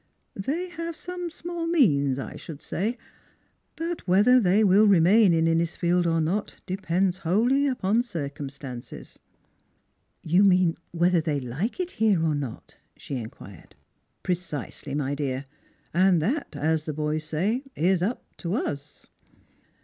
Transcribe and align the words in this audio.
They 0.35 0.69
have 0.69 0.95
some 0.95 1.29
small 1.29 1.67
means, 1.67 2.17
I 2.17 2.35
should 2.35 2.63
say. 2.63 2.97
But 3.75 4.07
whether 4.07 4.39
they 4.39 4.63
will 4.63 4.87
remain 4.87 5.31
in 5.31 5.45
Innisfield 5.45 6.07
or 6.07 6.19
not 6.19 6.55
depends 6.65 7.19
wholly 7.19 7.67
upon 7.67 8.01
circumstances."" 8.01 9.19
You 10.33 10.43
mean 10.43 10.75
whether 10.91 11.21
they 11.21 11.39
like 11.39 11.79
it 11.79 11.91
here 11.91 12.25
or 12.25 12.33
not?" 12.33 12.77
she 12.97 13.17
inquired." 13.17 13.75
Precisely, 14.23 14.95
my 14.95 15.13
dear. 15.13 15.45
And 15.93 16.19
that, 16.19 16.55
as 16.55 16.85
the 16.85 16.93
boys 16.93 17.23
say,' 17.23 17.61
is 17.91 18.01
up 18.01 18.23
to 18.37 18.55
us'." 18.55 19.07